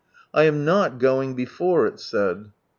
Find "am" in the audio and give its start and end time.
0.45-0.65